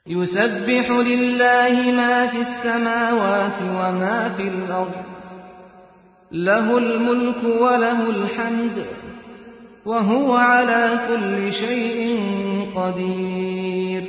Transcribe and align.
Yusebbihu 0.06 1.04
lillahi 1.04 1.92
ma 1.92 2.30
fis 2.30 2.48
semavati 2.62 3.64
ve 3.64 3.90
ma 4.00 4.34
fil 4.36 4.70
ard. 4.70 5.13
Ve 6.34 7.80
lehul 7.82 8.28
hamd. 8.36 8.76
Ve 9.86 9.98
huve 10.08 10.38
ala 10.56 11.06
kulli 11.06 11.52
şeyin 11.52 12.20
kadir. 12.74 14.06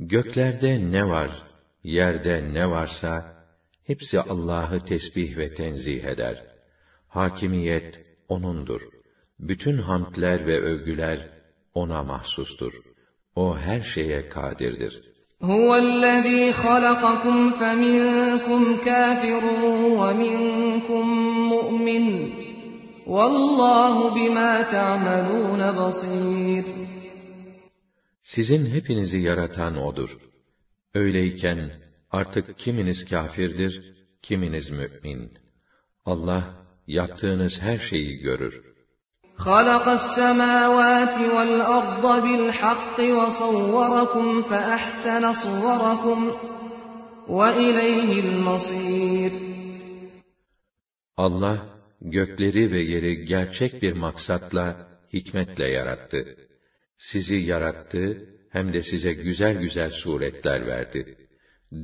Göklerde 0.00 0.92
ne 0.92 1.08
var, 1.08 1.30
yerde 1.84 2.54
ne 2.54 2.70
varsa, 2.70 3.12
hepsi 3.86 4.20
Allah'ı 4.20 4.84
tesbih 4.84 5.36
ve 5.36 5.54
tenzih 5.54 6.04
eder. 6.04 6.42
Hakimiyet 7.08 8.00
O'nundur. 8.28 8.82
Bütün 9.40 9.78
hamdler 9.78 10.46
ve 10.46 10.60
övgüler 10.60 11.30
O'na 11.74 12.02
mahsustur. 12.02 12.72
O 13.34 13.58
her 13.58 13.80
şeye 13.80 14.28
kadirdir. 14.28 15.15
هُوَ 15.43 15.75
الَّذ۪ي 15.75 16.53
خَلَقَكُمْ 16.53 17.51
فَمِنْكُمْ 17.59 18.61
كَافِرٌ 18.85 19.43
وَمِنْكُمْ 19.99 21.05
مُؤْمِنٌ 21.53 22.05
وَاللّٰهُ 23.07 23.95
بِمَا 24.17 24.53
تَعْمَلُونَ 24.75 25.61
بَصِيرٌ 25.71 26.65
Sizin 28.23 28.65
hepinizi 28.65 29.17
yaratan 29.17 29.77
O'dur. 29.77 30.17
Öyleyken 30.93 31.71
artık 32.11 32.57
kiminiz 32.57 33.05
kafirdir, 33.05 33.93
kiminiz 34.21 34.69
mü'min. 34.69 35.31
Allah 36.05 36.43
yaptığınız 36.87 37.53
her 37.61 37.77
şeyi 37.77 38.17
görür. 38.17 38.61
خَلَقَ 39.45 39.85
السَّمَاوَاتِ 39.99 41.15
وَالْأَرْضَ 41.35 42.05
بِالْحَقِّ 42.25 42.97
وَصَوَّرَكُمْ 43.19 44.25
فَأَحْسَنَ 44.49 45.23
صُوَرَكُمْ 45.45 46.19
وَإِلَيْهِ 47.37 48.09
الْمَصِيرُ 48.25 49.31
Allah 51.17 51.57
gökleri 52.01 52.71
ve 52.71 52.79
yeri 52.79 53.25
gerçek 53.25 53.81
bir 53.81 53.93
maksatla, 53.93 54.87
hikmetle 55.13 55.67
yarattı. 55.67 56.35
Sizi 56.97 57.35
yarattı, 57.35 58.29
hem 58.49 58.73
de 58.73 58.81
size 58.83 59.13
güzel 59.13 59.55
güzel 59.57 59.91
suretler 59.91 60.67
verdi. 60.67 61.17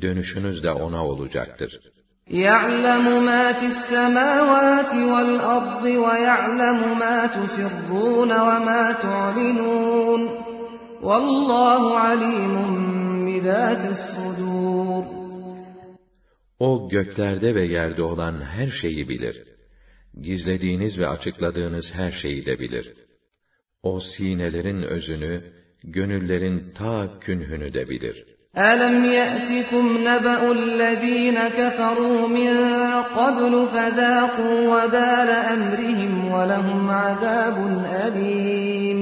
Dönüşünüz 0.02 0.64
de 0.64 0.72
O'na 0.72 1.06
olacaktır. 1.08 1.80
يَعْلَمُ 2.30 3.26
مَا 3.26 3.54
فِي 3.60 3.66
السَّمَاوَاتِ 3.66 4.94
وَالْأَرْضِ 5.14 5.84
وَيَعْلَمُ 5.86 6.80
مَا 7.00 7.18
تُسِرُّونَ 7.28 8.32
وَمَا 8.48 8.84
تُعْلِنُونَ 9.06 10.22
وَاللّٰهُ 11.08 11.82
عَلِيمٌ 12.06 12.56
بِذَاتِ 13.28 13.84
الصُّدُورِ 13.96 15.04
O 16.60 16.90
göklerde 16.90 17.56
ve 17.56 17.66
yerde 17.66 18.04
olan 18.04 18.42
her 18.42 18.68
şeyi 18.68 19.10
bilir. 19.10 19.44
Gizlediğiniz 20.22 21.00
ve 21.00 21.08
açıkladığınız 21.08 21.86
her 21.94 22.12
şeyi 22.12 22.46
de 22.46 22.60
bilir. 22.60 22.94
O 23.84 24.00
sinelerin 24.00 24.82
özünü, 24.82 25.54
gönüllerin 25.84 26.72
ta 26.72 27.20
künhünü 27.20 27.74
de 27.74 27.90
bilir. 27.90 28.31
أَلَمْ 28.58 29.06
يَأْتِكُمْ 29.06 29.86
نَبَأُ 30.10 30.42
الَّذ۪ينَ 30.52 31.38
كَفَرُوا 31.60 32.28
مِنْ 32.28 32.54
قَبْلُ 33.20 33.54
فَذَاقُوا 33.74 34.58
وَبَالَ 34.74 35.30
أَمْرِهِمْ 35.54 36.14
وَلَهُمْ 36.34 36.90
عَذَابٌ 36.90 37.58
أَلِيمٌ 38.06 39.00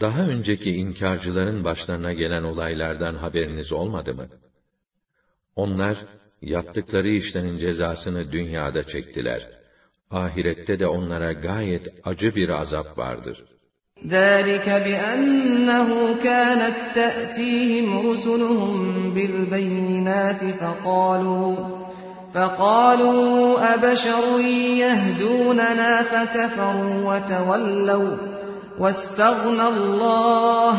Daha 0.00 0.22
önceki 0.22 0.70
inkarcıların 0.70 1.64
başlarına 1.64 2.12
gelen 2.12 2.42
olaylardan 2.42 3.14
haberiniz 3.14 3.72
olmadı 3.72 4.14
mı? 4.14 4.28
Onlar, 5.56 5.96
yaptıkları 6.42 7.08
işlerin 7.08 7.58
cezasını 7.58 8.32
dünyada 8.32 8.82
çektiler. 8.82 9.48
Ahirette 10.10 10.78
de 10.78 10.86
onlara 10.86 11.32
gayet 11.32 11.88
acı 12.04 12.34
bir 12.34 12.48
azap 12.48 12.98
vardır. 12.98 13.44
ذَٰلِكَ 14.06 14.68
بِأَنَّهُ 14.68 15.88
كَانَتْ 16.22 16.76
تَأْتِيهِمْ 16.94 18.10
رُسُلُهُم 18.10 18.74
بِالْبَيِّنَاتِ 19.14 20.42
فَقَالُوا 20.60 21.56
فَقَالُوا 22.34 23.74
أَبَشَرٌ 23.74 24.40
يَهْدُونَنَا 24.84 26.02
فَكَفَرُوا 26.02 26.94
وَتَوَلَّوْا 27.08 28.16
وَاسْتَغْنَى 28.82 29.66
اللّٰهُ 29.74 30.76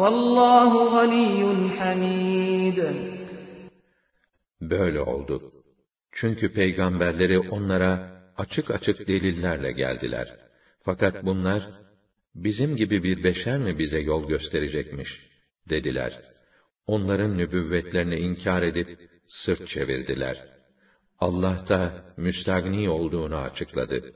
وَاللّٰهُ 0.00 0.70
غَنِيٌّ 0.96 1.40
حَمِيدٌ 1.78 2.78
Böyle 4.60 5.00
oldu. 5.00 5.42
Çünkü 6.12 6.52
peygamberleri 6.52 7.38
onlara 7.38 7.92
açık 8.36 8.70
açık 8.70 9.08
delillerle 9.08 9.72
geldiler. 9.72 10.28
Fakat 10.84 11.24
bunlar, 11.24 11.62
bizim 12.34 12.76
gibi 12.76 13.02
bir 13.02 13.24
beşer 13.24 13.58
mi 13.58 13.78
bize 13.78 13.98
yol 13.98 14.28
gösterecekmiş, 14.28 15.10
dediler. 15.70 16.20
Onların 16.86 17.38
nübüvvetlerini 17.38 18.16
inkar 18.16 18.62
edip, 18.62 18.98
sırt 19.26 19.68
çevirdiler. 19.68 20.44
Allah 21.18 21.64
da 21.68 22.04
müstagni 22.16 22.88
olduğunu 22.90 23.36
açıkladı. 23.36 24.12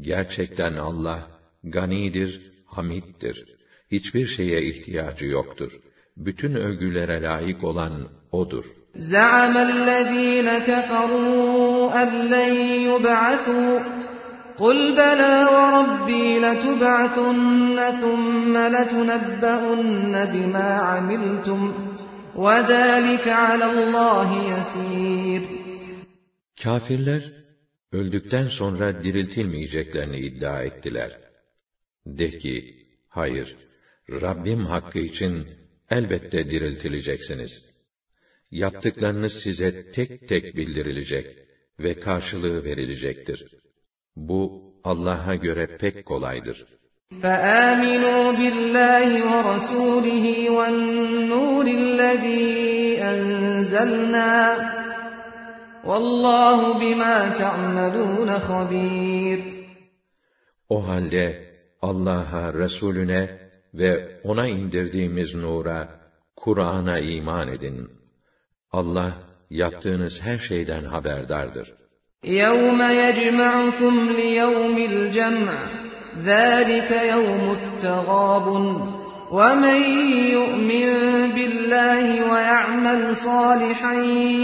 Gerçekten 0.00 0.72
Allah, 0.72 1.30
ganidir, 1.64 2.52
hamiddir. 2.66 3.44
Hiçbir 3.90 4.26
şeye 4.26 4.62
ihtiyacı 4.62 5.26
yoktur. 5.26 5.80
Bütün 6.16 6.54
övgülere 6.54 7.22
layık 7.22 7.64
olan 7.64 8.08
O'dur. 8.32 8.64
زَعَمَ 9.12 9.54
الَّذ۪ينَ 9.70 10.48
كَفَرُوا 10.68 11.92
أَنْ 12.02 12.10
لَنْ 12.32 12.52
يُبْعَثُوا 12.88 13.99
قُلْ 14.62 14.78
بَلَى 15.02 15.34
وَرَبِّي 15.56 16.24
لَتُبْعَثُنَّ 16.44 17.78
ثُمَّ 18.02 18.54
لَتُنَبَّؤُنَّ 18.74 20.14
بِمَا 20.34 20.68
عَمِلْتُمْ 20.90 21.60
وَذَٰلِكَ 22.44 23.26
عَلَى 23.28 23.66
اللّٰهِ 23.74 24.30
يَس۪يرٌ 24.52 25.42
Kafirler, 26.62 27.32
öldükten 27.92 28.48
sonra 28.48 29.04
diriltilmeyeceklerini 29.04 30.18
iddia 30.18 30.62
ettiler. 30.62 31.10
De 32.06 32.28
ki, 32.38 32.74
hayır, 33.08 33.56
Rabbim 34.10 34.66
hakkı 34.66 34.98
için 34.98 35.46
elbette 35.90 36.50
diriltileceksiniz. 36.50 37.50
Yaptıklarınız 38.50 39.32
size 39.44 39.90
tek 39.90 40.28
tek 40.28 40.56
bildirilecek 40.56 41.26
ve 41.80 42.00
karşılığı 42.00 42.64
verilecektir. 42.64 43.46
Bu, 44.16 44.62
Allah'a 44.84 45.34
göre 45.34 45.76
pek 45.76 46.06
kolaydır. 46.06 46.66
فَآمِنُوا 47.22 48.24
بِاللّٰهِ 48.40 49.08
وَرَسُولِهِ 49.30 50.24
وَالنُّورِ 50.56 51.66
الَّذ۪ي 51.82 52.44
أَنْزَلْنَا 53.10 54.32
وَاللّٰهُ 55.88 56.60
بِمَا 56.82 57.16
تَعْمَلُونَ 57.42 58.30
خَب۪يرٌ 58.48 59.40
O 60.68 60.88
halde 60.88 61.24
Allah'a, 61.82 62.54
Resulüne 62.54 63.38
ve 63.74 64.20
ona 64.24 64.46
indirdiğimiz 64.46 65.34
nura, 65.34 65.88
Kur'an'a 66.36 66.98
iman 66.98 67.48
edin. 67.48 67.90
Allah 68.72 69.12
yaptığınız 69.50 70.20
her 70.22 70.38
şeyden 70.38 70.84
haberdardır. 70.84 71.79
يَوْمَ 72.25 72.81
يَجْمَعُكُمْ 72.81 74.09
لِيَوْمِ 74.15 74.77
الْجَمْعِ 74.77 75.53
ذَٰلِكَ 76.25 76.91
يَوْمُ 77.13 77.57
التَّغَابُنِ 77.57 78.81
وَمَنْ 79.31 79.81
يُؤْمِنْ 80.37 80.91
بِاللّٰهِ 81.31 82.31
وَيَعْمَلْ 82.31 83.15
صَالِحًا 83.15 83.93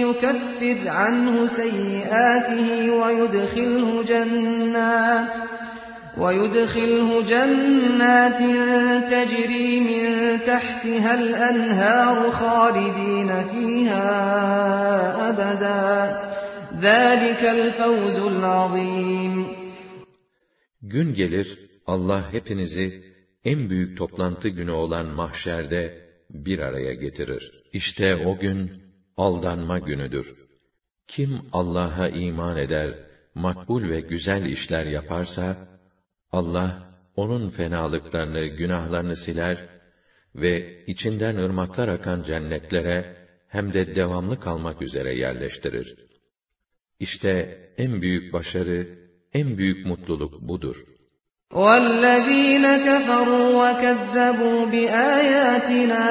يُكَفِّرْ 0.05 0.89
عَنْهُ 0.89 1.47
سَيِّئَاتِهِ 1.47 2.91
وَيُدْخِلْهُ 2.91 4.03
جَنَّاتٍ 4.03 5.33
وَيُدْخِلْهُ 6.17 7.21
جَنَّاتٍ 7.21 8.39
تَجْرِي 9.11 9.79
مِنْ 9.79 10.39
تَحْتِهَا 10.45 11.13
الْأَنْهَارُ 11.13 12.31
خَالِدِينَ 12.31 13.43
فِيهَا 13.51 14.09
أَبَدًا. 15.29 16.36
Gün 20.81 21.13
gelir, 21.13 21.59
Allah 21.87 22.33
hepinizi 22.33 23.03
en 23.45 23.69
büyük 23.69 23.97
toplantı 23.97 24.49
günü 24.49 24.71
olan 24.71 25.05
mahşerde 25.05 26.01
bir 26.29 26.59
araya 26.59 26.93
getirir. 26.93 27.51
İşte 27.73 28.15
o 28.15 28.37
gün 28.37 28.71
aldanma 29.17 29.79
günüdür. 29.79 30.35
Kim 31.07 31.41
Allah'a 31.51 32.07
iman 32.07 32.57
eder, 32.57 32.95
makbul 33.35 33.89
ve 33.89 34.01
güzel 34.01 34.45
işler 34.45 34.85
yaparsa, 34.85 35.67
Allah 36.31 36.93
onun 37.15 37.49
fenalıklarını, 37.49 38.45
günahlarını 38.45 39.15
siler 39.15 39.69
ve 40.35 40.85
içinden 40.85 41.35
ırmaklar 41.35 41.87
akan 41.87 42.23
cennetlere 42.23 43.15
hem 43.47 43.73
de 43.73 43.95
devamlı 43.95 44.39
kalmak 44.39 44.81
üzere 44.81 45.17
yerleştirir. 45.17 46.06
İşte 47.00 47.58
en 47.78 48.02
büyük 48.02 48.32
başarı, 48.32 48.98
en 49.32 49.58
büyük 49.58 49.86
mutluluk 49.86 50.42
budur. 50.48 50.76
وَالَّذ۪ينَ 51.52 52.64
كَفَرُوا 52.86 53.48
وَكَذَّبُوا 53.62 54.60
بِآيَاتِنَا 54.72 56.04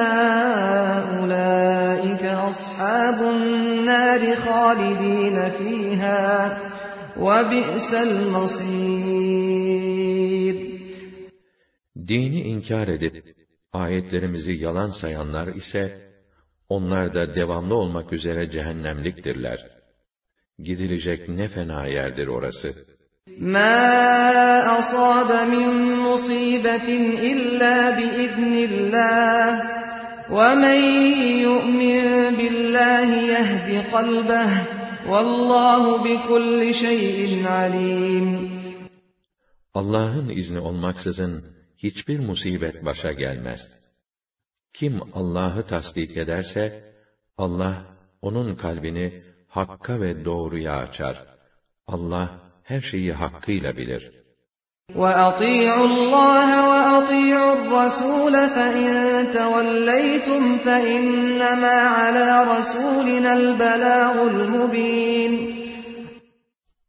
أُولَٰئِكَ 1.16 2.22
أَصْحَابُ 2.50 3.18
النَّارِ 3.36 4.22
خَالِد۪ينَ 4.46 5.36
ف۪يهَا 5.58 6.22
وَبِئْسَ 7.26 7.90
الْمَصِيرُ 8.08 9.52
Dini 12.08 12.40
inkar 12.40 12.88
edip, 12.88 13.16
ayetlerimizi 13.72 14.52
yalan 14.52 14.90
sayanlar 15.00 15.48
ise, 15.48 15.84
onlar 16.68 17.14
da 17.14 17.34
devamlı 17.34 17.74
olmak 17.74 18.12
üzere 18.12 18.50
cehennemliktirler. 18.50 19.75
Gidilecek 20.58 21.28
ne 21.28 21.48
fena 21.48 21.86
yerdir 21.86 22.26
orası. 22.26 22.68
مَا 23.40 23.76
أَصَابَ 24.78 25.30
مِن 25.54 25.68
مُّصِيبَةٍ 26.06 26.88
إِلَّا 27.30 27.76
بِإِذْنِ 27.98 28.52
اللّٰهِ 28.68 29.48
وَمَن 30.36 30.80
يُؤْمِن 31.48 32.02
بِاللّٰهِ 32.38 33.08
يَهْدِ 33.34 33.68
قَلْبَهُ 33.94 34.50
وَاللّٰهُ 35.10 35.82
بِكُلِّ 36.06 36.60
شَيْءٍ 36.84 37.46
عَلِيمٌ 37.46 38.26
Allah'ın 39.74 40.28
izni 40.28 40.58
olmaksızın 40.58 41.44
hiçbir 41.76 42.18
musibet 42.18 42.84
başa 42.84 43.12
gelmez. 43.12 43.60
Kim 44.74 45.00
Allah'ı 45.14 45.66
tasdik 45.66 46.16
ederse, 46.16 46.94
Allah 47.38 47.84
onun 48.22 48.56
kalbini 48.56 49.25
hakka 49.48 50.00
ve 50.00 50.24
doğruya 50.24 50.76
açar. 50.76 51.16
Allah 51.86 52.40
her 52.64 52.80
şeyi 52.80 53.12
hakkıyla 53.12 53.76
bilir. 53.76 54.22
وَأَطِيعُوا 55.00 55.86
اللّٰهَ 55.92 56.50
وَأَطِيعُوا 56.70 57.52
الرَّسُولَ 57.58 58.34
فَإِن 58.56 58.88
تَوَلَّيْتُمْ 59.38 60.42
فَإِنَّمَا 60.66 61.78
عَلَى 61.98 62.28
رَسُولِنَا 62.54 63.32
الْبَلَاغُ 63.40 64.14
الْمُبِينُ 64.32 65.34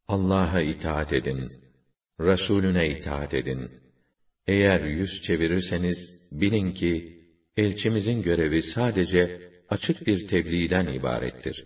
Allah'a 0.07 0.61
itaat 0.61 1.13
edin, 1.13 1.51
Resulüne 2.19 2.89
itaat 2.89 3.33
edin. 3.33 3.71
Eğer 4.47 4.81
yüz 4.83 5.21
çevirirseniz, 5.21 5.97
bilin 6.31 6.71
ki, 6.71 7.17
elçimizin 7.57 8.21
görevi 8.21 8.61
sadece 8.61 9.41
açık 9.69 10.07
bir 10.07 10.27
tebliğden 10.27 10.87
ibarettir. 10.87 11.63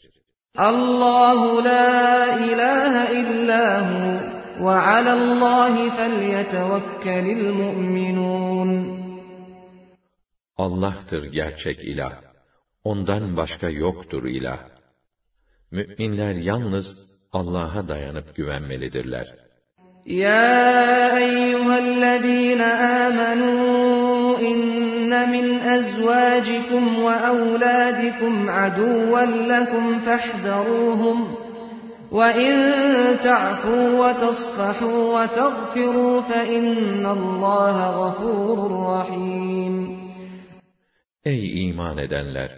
Allahu 0.56 1.64
la 1.64 2.38
ilahe 2.44 3.20
illa 3.20 3.64
hu 3.88 4.02
ve 4.64 4.70
alallahi 4.70 5.90
felyetevekkelil 5.96 7.46
mu'minun. 7.54 8.70
Allah'tır 10.56 11.22
gerçek 11.24 11.84
ilah. 11.84 12.12
Ondan 12.84 13.36
başka 13.36 13.68
yoktur 13.70 14.24
ilah. 14.24 14.58
Müminler 15.70 16.34
yalnız 16.34 16.86
Allah'a 17.32 17.88
dayanıp 17.88 18.36
güvenmelidirler. 18.36 19.26
Ya 20.04 21.18
eyyühellezîne 21.18 22.72
âmenû 23.02 24.40
min 25.33 25.45
ezvâcikum 25.75 26.85
ve 27.05 27.15
evlâdikum 27.31 28.49
aduvven 28.49 29.31
lekum 29.49 29.85
fahdaruhum 30.07 31.19
وَاِنْ 32.11 32.53
تَعْفُوا 33.27 33.85
وَتَصْفَحُوا 34.01 34.99
وَتَغْفِرُوا 35.15 36.21
فَاِنَّ 36.29 37.05
اللّٰهَ 37.17 37.77
غَفُورٌ 38.01 38.59
رَحِيمٌ 38.97 39.97
Ey 41.25 41.69
iman 41.69 41.97
edenler! 41.97 42.51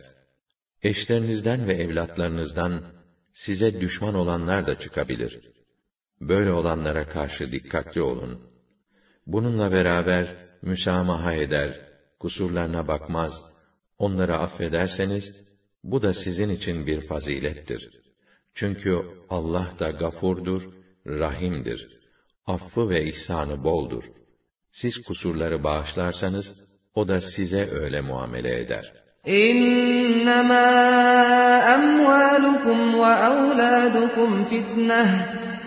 Eşlerinizden 0.84 1.68
ve 1.68 1.74
evlatlarınızdan 1.74 2.84
size 3.34 3.82
düşman 3.82 4.16
olanlar 4.16 4.68
da 4.68 4.80
çıkabilir. 4.80 5.40
Böyle 6.22 6.52
olanlara 6.52 7.08
karşı 7.08 7.52
dikkatli 7.52 8.02
olun. 8.02 8.42
Bununla 9.28 9.72
beraber 9.72 10.36
müsamaha 10.62 11.34
eder, 11.34 11.80
kusurlarına 12.25 12.89
bakmaz, 12.89 13.33
onları 13.99 14.35
affederseniz, 14.37 15.25
bu 15.83 16.03
da 16.03 16.15
sizin 16.15 16.49
için 16.49 16.87
bir 16.87 17.01
fazilettir.'' 17.01 18.05
Çünkü 18.55 19.01
Allah 19.31 19.67
da 19.79 19.91
gafurdur, 19.91 20.63
rahimdir. 21.07 21.89
Affı 22.47 22.91
ve 22.91 23.05
ihsanı 23.05 23.65
boldur. 23.65 24.05
Siz 24.73 25.03
kusurları 25.07 25.65
bağışlarsanız, 25.65 26.47
o 26.95 27.09
da 27.09 27.21
size 27.21 27.71
öyle 27.71 28.01
muamele 28.01 28.61
eder. 28.61 28.93
İnnemâ 29.27 30.65
emvâlukum 31.75 32.95
ve 32.95 33.13
evlâdukum 33.31 34.45
fitneh, 34.45 35.09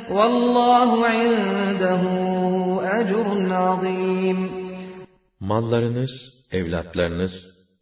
vallâhu 0.10 1.08
indehu 1.14 2.84
ecrun 2.86 3.50
azîm. 3.50 4.67
Mallarınız, 5.41 6.11
evlatlarınız 6.53 7.33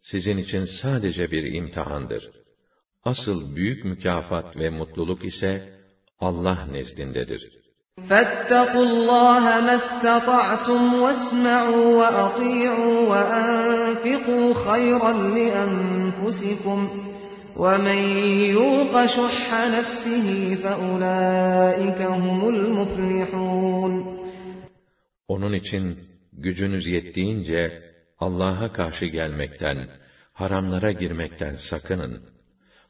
sizin 0.01 0.37
için 0.37 0.65
sadece 0.81 1.31
bir 1.31 1.53
imtihandır. 1.53 2.31
Asıl 3.03 3.55
büyük 3.55 3.85
mükafat 3.85 4.57
ve 4.57 4.69
mutluluk 4.69 5.25
ise 5.25 5.81
Allah 6.19 6.67
nezdindedir. 6.71 7.61
فَاتَّقُوا 8.09 8.85
اللّٰهَ 8.91 9.45
مَا 9.67 9.75
اسْتَطَعْتُمْ 9.81 10.81
وَاسْمَعُوا 11.03 11.87
وَأَطِيعُوا 12.01 12.97
وَأَنفِقُوا 13.11 14.47
خَيْرًا 14.67 15.13
لِأَنفُسِكُمْ 15.37 16.79
وَمَنْ 17.63 17.99
يُوقَ 18.57 18.93
شُحَّ 19.17 19.47
نَفْسِهِ 19.77 20.27
فَأُولَٰئِكَ 20.63 21.99
هُمُ 22.01 22.39
الْمُفْلِحُونَ 22.53 23.93
Onun 25.27 25.53
için 25.53 25.97
gücünüz 26.35 26.87
yettiğince 26.87 27.83
Allah'a 28.19 28.73
karşı 28.73 29.05
gelmekten, 29.05 29.89
haramlara 30.33 30.91
girmekten 30.91 31.55
sakının 31.69 32.21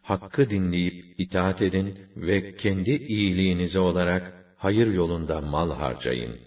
hakkı 0.01 0.49
dinleyip 0.49 1.19
itaat 1.19 1.61
edin 1.61 1.99
ve 2.15 2.55
kendi 2.55 2.91
iyiliğinize 2.91 3.79
olarak 3.79 4.33
hayır 4.57 4.93
yolunda 4.93 5.41
mal 5.41 5.71
harcayın. 5.71 6.39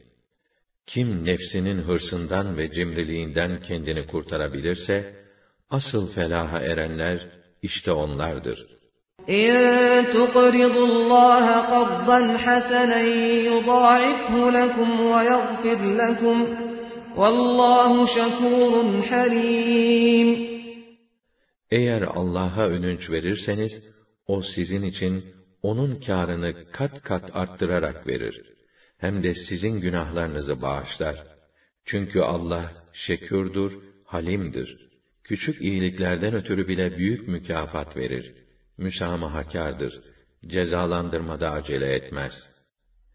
Kim 0.86 1.24
nefsinin 1.24 1.82
hırsından 1.82 2.56
ve 2.56 2.72
cimriliğinden 2.72 3.60
kendini 3.60 4.06
kurtarabilirse, 4.06 5.14
asıl 5.70 6.12
felaha 6.14 6.60
erenler 6.60 7.28
işte 7.62 7.92
onlardır. 7.92 8.74
اِنْ 9.28 9.54
تُقْرِضُوا 10.16 10.86
اللّٰهَ 10.92 11.46
قَرْضًا 11.74 12.20
حَسَنًا 12.44 13.00
يُضَاعِفْهُ 13.50 14.34
لَكُمْ 14.58 14.90
وَيَغْفِرْ 15.12 15.78
لَكُمْ 16.02 16.38
Vallahu 17.19 18.07
şakurun 18.07 19.01
halim. 19.01 20.29
Eğer 21.71 22.01
Allah'a 22.01 22.67
ödünç 22.67 23.09
verirseniz, 23.09 23.91
O 24.27 24.41
sizin 24.41 24.83
için 24.83 25.25
O'nun 25.61 25.99
kârını 26.05 26.71
kat 26.71 27.03
kat 27.03 27.35
arttırarak 27.35 28.07
verir. 28.07 28.41
Hem 28.97 29.23
de 29.23 29.33
sizin 29.33 29.79
günahlarınızı 29.79 30.61
bağışlar. 30.61 31.23
Çünkü 31.85 32.19
Allah 32.19 32.71
şekürdür, 32.93 33.79
halimdir. 34.05 34.89
Küçük 35.23 35.61
iyiliklerden 35.61 36.33
ötürü 36.33 36.67
bile 36.67 36.97
büyük 36.97 37.27
mükafat 37.27 37.97
verir. 37.97 38.33
Müsamahakârdır. 38.77 40.01
Cezalandırmada 40.47 41.51
acele 41.51 41.93
etmez.'' 41.93 42.58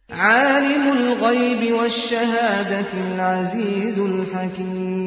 Alimul 0.08 1.20
gaybi 1.20 1.74
ve 1.82 1.90
şehâdetil 2.08 3.26
azîzul 3.26 4.32
hakîm 4.32 5.04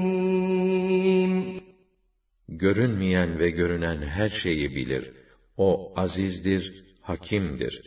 görünmeyen 2.50 3.40
ve 3.40 3.50
görünen 3.50 4.02
her 4.02 4.30
şeyi 4.30 4.76
bilir. 4.76 5.12
O 5.58 5.94
azizdir, 5.96 6.84
hakimdir. 7.02 7.82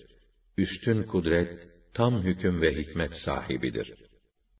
üstün 0.58 1.02
kudret, 1.02 1.68
tam 1.94 2.22
hüküm 2.22 2.62
ve 2.62 2.74
hikmet 2.74 3.14
sahibidir. 3.14 3.94